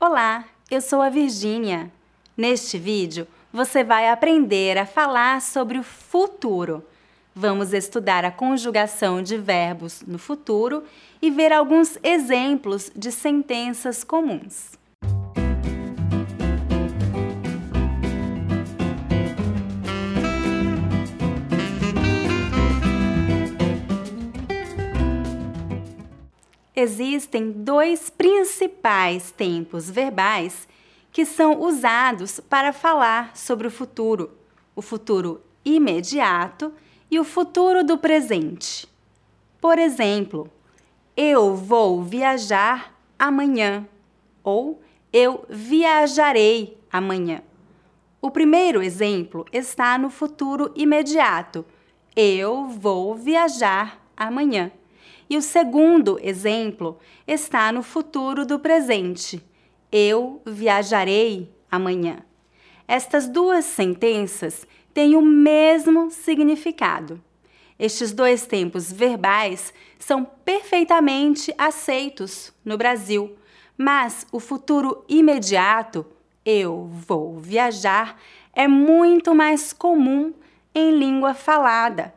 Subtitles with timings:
[0.00, 1.90] Olá, eu sou a Virgínia.
[2.36, 6.84] Neste vídeo, você vai aprender a falar sobre o futuro.
[7.34, 10.84] Vamos estudar a conjugação de verbos no futuro
[11.20, 14.78] e ver alguns exemplos de sentenças comuns.
[26.80, 30.68] Existem dois principais tempos verbais
[31.10, 34.30] que são usados para falar sobre o futuro:
[34.76, 36.72] o futuro imediato
[37.10, 38.86] e o futuro do presente.
[39.60, 40.48] Por exemplo,
[41.16, 43.84] eu vou viajar amanhã
[44.44, 44.80] ou
[45.12, 47.42] eu viajarei amanhã.
[48.22, 51.64] O primeiro exemplo está no futuro imediato.
[52.14, 54.70] Eu vou viajar amanhã.
[55.30, 59.42] E o segundo exemplo está no futuro do presente.
[59.92, 62.18] Eu viajarei amanhã.
[62.86, 67.22] Estas duas sentenças têm o mesmo significado.
[67.78, 73.36] Estes dois tempos verbais são perfeitamente aceitos no Brasil,
[73.76, 76.04] mas o futuro imediato,
[76.44, 78.18] eu vou viajar,
[78.52, 80.32] é muito mais comum
[80.74, 82.12] em língua falada.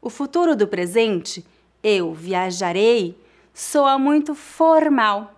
[0.00, 1.44] O futuro do presente
[1.84, 3.16] eu viajarei
[3.52, 5.34] soa muito formal.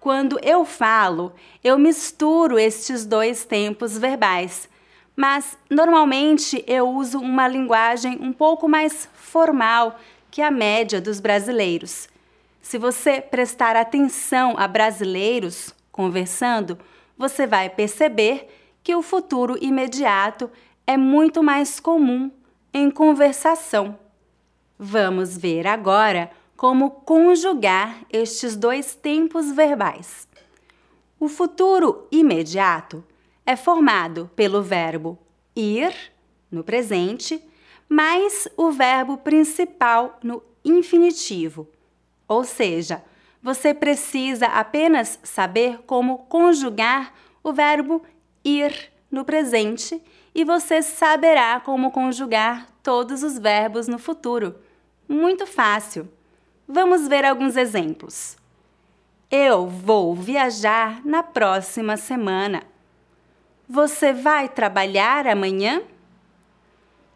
[0.00, 4.68] Quando eu falo, eu misturo estes dois tempos verbais,
[5.14, 12.08] mas normalmente eu uso uma linguagem um pouco mais formal que a média dos brasileiros.
[12.62, 16.78] Se você prestar atenção a brasileiros conversando,
[17.16, 18.48] você vai perceber
[18.82, 20.50] que o futuro imediato
[20.86, 22.30] é muito mais comum
[22.72, 23.98] em conversação.
[24.80, 30.28] Vamos ver agora como conjugar estes dois tempos verbais.
[31.18, 33.04] O futuro imediato
[33.44, 35.18] é formado pelo verbo
[35.56, 35.92] ir,
[36.48, 37.42] no presente,
[37.88, 41.66] mais o verbo principal no infinitivo.
[42.28, 43.02] Ou seja,
[43.42, 48.00] você precisa apenas saber como conjugar o verbo
[48.44, 50.00] ir no presente
[50.32, 54.67] e você saberá como conjugar todos os verbos no futuro.
[55.08, 56.06] Muito fácil.
[56.68, 58.36] Vamos ver alguns exemplos.
[59.30, 62.62] Eu vou viajar na próxima semana.
[63.66, 65.82] Você vai trabalhar amanhã?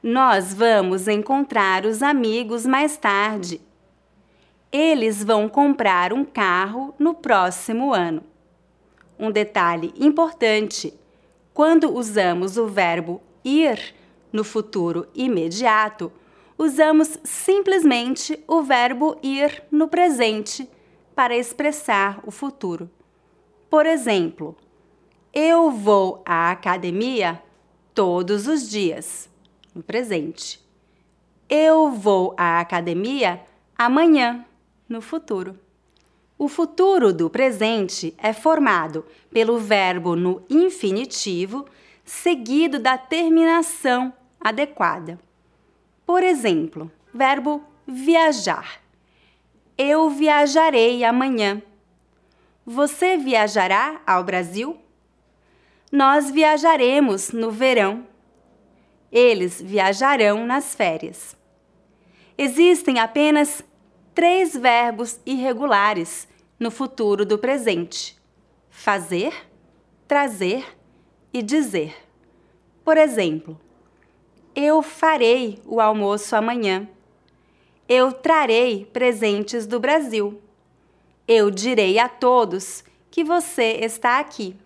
[0.03, 3.61] Nós vamos encontrar os amigos mais tarde.
[4.73, 8.23] Eles vão comprar um carro no próximo ano.
[9.19, 10.95] Um detalhe importante:
[11.53, 13.95] quando usamos o verbo ir
[14.33, 16.11] no futuro imediato,
[16.63, 20.69] usamos simplesmente o verbo ir no presente
[21.13, 22.89] para expressar o futuro.
[23.69, 24.57] Por exemplo,
[25.35, 27.43] eu vou à academia
[27.93, 29.29] todos os dias,
[29.75, 30.65] no presente.
[31.49, 33.41] Eu vou à academia
[33.77, 34.45] amanhã,
[34.89, 35.59] no futuro.
[36.39, 41.67] O futuro do presente é formado pelo verbo no infinitivo
[42.05, 45.19] seguido da terminação adequada.
[46.13, 48.83] Por exemplo, verbo viajar.
[49.79, 51.63] Eu viajarei amanhã.
[52.67, 54.77] Você viajará ao Brasil?
[55.91, 58.07] Nós viajaremos no verão.
[59.11, 61.35] Eles viajarão nas férias.
[62.37, 63.65] Existem apenas
[64.15, 66.29] três verbos irregulares
[66.61, 68.21] no futuro do presente:
[68.69, 69.33] fazer,
[70.07, 70.77] trazer
[71.33, 71.97] e dizer.
[72.85, 73.59] Por exemplo,
[74.55, 76.89] eu farei o almoço amanhã.
[77.89, 80.41] Eu trarei presentes do Brasil.
[81.27, 84.57] Eu direi a todos que você está aqui.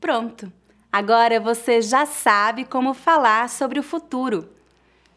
[0.00, 0.52] Pronto!
[0.92, 4.48] Agora você já sabe como falar sobre o futuro.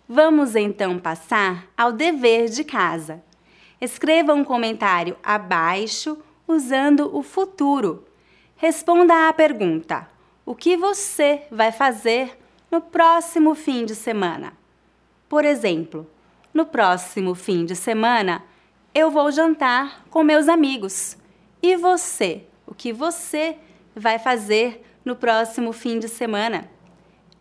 [0.08, 3.24] Vamos então passar ao dever de casa.
[3.82, 6.18] Escreva um comentário abaixo
[6.48, 8.06] usando o futuro.
[8.56, 10.08] Responda à pergunta:
[10.46, 12.38] O que você vai fazer
[12.74, 14.52] no próximo fim de semana.
[15.30, 16.10] Por exemplo,
[16.52, 18.44] no próximo fim de semana
[18.96, 21.16] eu vou jantar com meus amigos.
[21.62, 22.48] E você?
[22.66, 23.58] O que você
[23.96, 26.68] vai fazer no próximo fim de semana?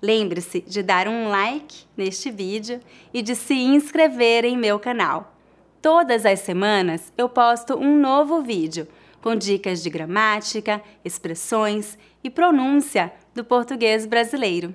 [0.03, 2.79] Lembre-se de dar um like neste vídeo
[3.11, 5.35] e de se inscrever em meu canal.
[5.81, 8.87] Todas as semanas eu posto um novo vídeo
[9.23, 14.75] com dicas de gramática, expressões e pronúncia do português brasileiro.